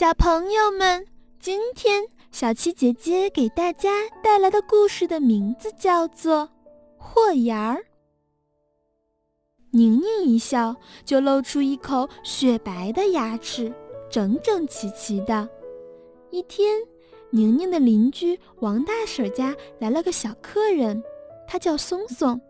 [0.00, 1.06] 小朋友们，
[1.38, 2.02] 今天
[2.32, 6.44] 小七姐姐给大家带来的故事的名字叫做
[6.96, 7.76] 《霍眼儿》。
[9.72, 10.74] 宁宁一笑，
[11.04, 13.70] 就露出一口雪白的牙齿，
[14.08, 15.46] 整整齐齐的。
[16.30, 16.78] 一天，
[17.28, 21.04] 宁宁的邻居王大婶家来了个小客人，
[21.46, 22.40] 他叫松松。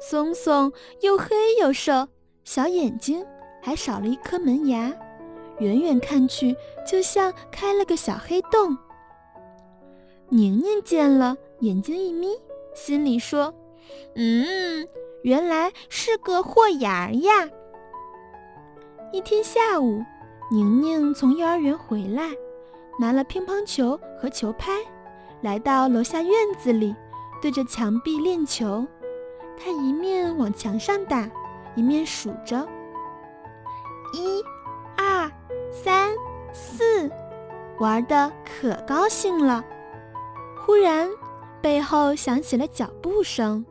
[0.00, 2.08] 松松又黑又瘦，
[2.42, 3.24] 小眼睛
[3.62, 4.92] 还少了一颗门牙，
[5.58, 8.76] 远远看去就像开了个小黑洞。
[10.28, 12.36] 宁宁见了，眼睛一眯，
[12.74, 13.54] 心里说
[14.16, 14.86] ：“嗯。”
[15.22, 17.48] 原来是个豁眼儿呀！
[19.12, 20.00] 一天下午，
[20.52, 22.30] 宁宁从幼儿园回来，
[23.00, 24.72] 拿了乒乓球和球拍，
[25.42, 26.94] 来到楼下院子里，
[27.42, 28.86] 对着墙壁练球。
[29.58, 31.28] 她一面往墙上打，
[31.74, 32.66] 一面数着：
[34.14, 34.40] 一、
[36.58, 37.08] 四，
[37.78, 39.64] 玩的可高兴了。
[40.66, 41.08] 忽然，
[41.62, 43.64] 背后响起了脚步声。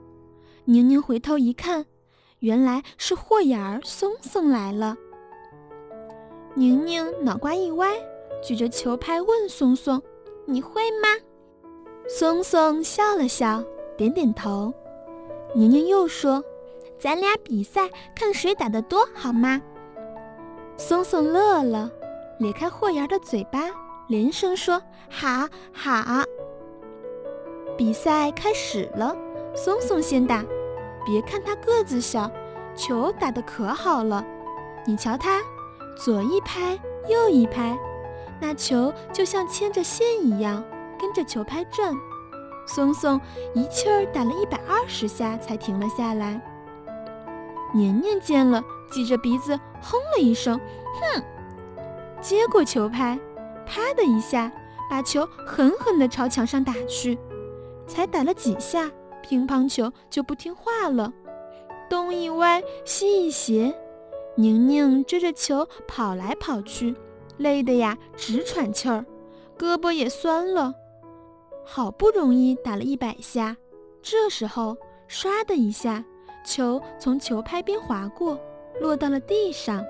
[0.64, 1.86] 宁宁回头一看，
[2.40, 4.96] 原来是霍眼儿松松来了。
[6.56, 7.94] 宁宁脑瓜一歪，
[8.42, 10.02] 举着球拍问松松
[10.48, 11.10] ：“你会吗？”
[12.08, 13.62] 松松笑了笑，
[13.98, 14.74] 点点头。
[15.54, 16.44] 宁宁又说
[16.98, 19.62] ：“咱俩比赛，看谁打得多，好吗？”
[20.78, 21.92] 松松乐了，
[22.40, 23.60] 咧开豁牙的嘴巴，
[24.08, 26.24] 连声说：“好，好。”
[27.78, 29.16] 比赛开始了，
[29.56, 30.44] 松松先打。
[31.06, 32.30] 别看他个子小，
[32.76, 34.24] 球打得可好了。
[34.86, 35.42] 你瞧他，
[35.98, 36.78] 左一拍，
[37.10, 37.78] 右一拍，
[38.40, 40.64] 那球就像牵着线一样，
[41.00, 41.96] 跟着球拍转。
[42.66, 43.20] 松松
[43.54, 46.42] 一气儿打了一百二十下才停了下来。
[47.74, 50.60] 年年见了，挤着鼻子哼了一声，
[51.00, 51.24] 哼，
[52.28, 53.18] 接过球拍，
[53.66, 54.52] 啪的一下，
[54.90, 57.18] 把球狠狠地朝墙上打去。
[57.88, 58.92] 才打了几下。
[59.24, 61.14] 乒乓球就不听话了，
[61.90, 63.74] 东一歪西一斜，
[64.36, 66.94] 宁宁追着球跑来跑去，
[67.38, 69.06] 累得呀直喘气儿，
[69.58, 70.74] 胳膊也酸了。
[71.66, 73.56] 好不容易打了一百下，
[74.02, 74.76] 这时候
[75.10, 76.04] 唰的一下，
[76.46, 78.38] 球从球拍边划过，
[78.82, 79.82] 落到了地上。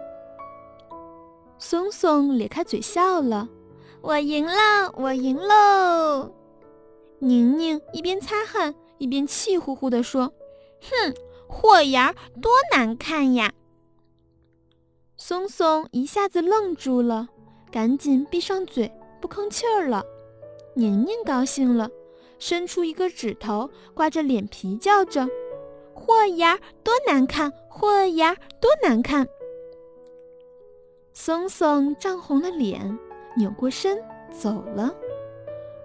[1.59, 3.49] 松松咧开嘴笑了
[4.01, 6.31] ：“我赢了，我赢喽！”
[7.19, 8.75] 宁宁一边擦汗。
[8.99, 10.33] 一边气呼呼地说
[10.81, 11.13] ：“哼，
[11.47, 13.53] 霍眼儿多难看呀！”
[15.17, 17.29] 松松一下子愣住了，
[17.71, 18.91] 赶紧闭上嘴，
[19.21, 20.03] 不吭气儿了。
[20.73, 21.91] 宁宁高兴了，
[22.39, 25.27] 伸出一个指头，挂着脸皮叫着
[25.93, 29.27] ：“霍眼儿多难看，霍眼儿多难看！”
[31.19, 32.95] 松松涨红了脸，
[33.35, 33.97] 扭过身
[34.29, 34.93] 走了。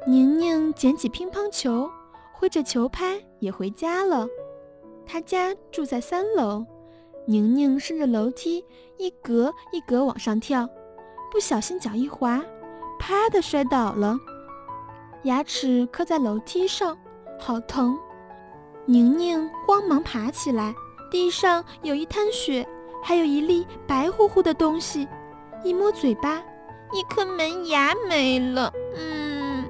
[0.07, 1.91] 宁宁捡起乒乓球。
[2.35, 4.29] 挥着球拍也回家了。
[5.07, 6.67] 他家住在三楼。
[7.27, 8.63] 宁宁顺着楼梯
[8.99, 10.69] 一格一格往上跳，
[11.31, 12.45] 不小心脚一滑，
[12.99, 14.19] 啪的摔倒了，
[15.23, 16.97] 牙齿磕在楼梯上，
[17.41, 17.99] 好疼。
[18.85, 20.75] 宁宁慌忙爬起来，
[21.11, 22.69] 地上有一滩血，
[23.03, 25.09] 还有一粒白乎乎的东西。
[25.65, 26.43] 一摸嘴巴，
[26.93, 28.73] 一颗门牙没了。
[28.97, 29.65] 嗯。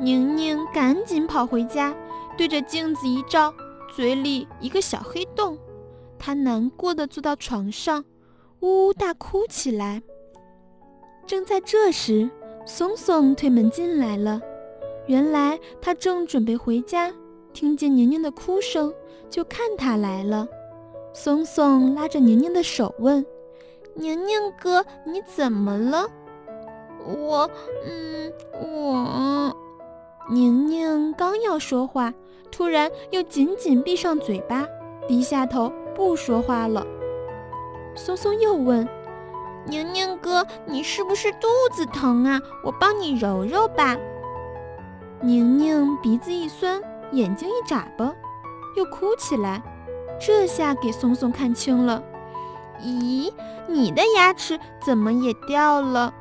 [0.00, 1.94] 宁宁赶紧跑回家，
[2.36, 3.52] 对着镜子一照，
[3.94, 5.58] 嘴里一个小黑洞。
[6.18, 8.04] 她难过的坐到床上，
[8.60, 10.02] 呜呜大哭起来。
[11.26, 12.30] 正在这时，
[12.64, 14.40] 松松推门进来了。
[15.06, 17.12] 原来他正准备回家，
[17.52, 18.92] 听见宁宁的哭声，
[19.28, 20.46] 就看他来了。
[21.12, 23.24] 松松拉着宁宁的手问
[23.98, 26.06] ：“宁宁哥，你怎么了
[27.04, 27.50] ？”“我……
[27.84, 28.32] 嗯，
[28.62, 29.56] 我……”
[30.30, 32.14] 宁宁刚要说话，
[32.52, 34.64] 突然又紧紧闭上嘴巴，
[35.08, 36.86] 低下头不说话了。
[37.96, 38.88] 松松又问
[39.66, 42.40] ：“宁宁哥，你是不是肚子疼啊？
[42.62, 43.96] 我帮你揉揉吧。”
[45.20, 46.80] 宁宁鼻子一酸，
[47.10, 48.14] 眼睛一眨巴，
[48.76, 49.60] 又哭起来。
[50.20, 52.00] 这下给松松看清了。
[52.82, 53.32] 咦，
[53.68, 56.12] 你的牙齿怎么也掉了？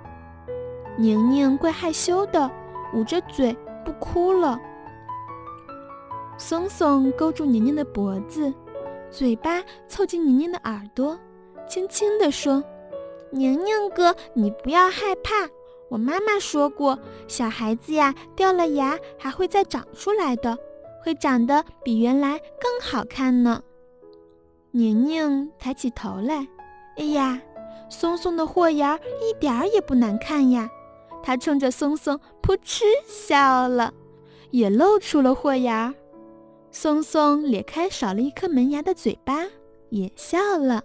[0.97, 2.49] 宁宁怪害羞的，
[2.93, 3.55] 捂着嘴。
[3.87, 4.59] 不哭了。
[6.37, 8.53] 松松勾住宁宁的脖子，
[9.09, 11.17] 嘴巴凑近宁宁的耳朵，
[11.69, 12.61] 轻轻地说
[13.31, 15.47] ：“宁宁哥，你不要害怕。
[15.89, 16.99] 我妈妈说过，
[17.29, 20.57] 小孩子呀，掉了牙还会再长出来的，
[21.01, 23.61] 会长得比原来更好看呢。”
[24.77, 26.47] 宁宁抬起头来，
[26.97, 27.41] 哎呀，
[27.89, 30.69] 松松的豁牙一点儿也不难看呀，
[31.23, 33.91] 她冲着松松扑哧笑了，
[34.51, 35.95] 也露出了豁牙。
[36.69, 39.47] 松松咧开少了一颗门牙的嘴巴，
[39.89, 40.83] 也笑了。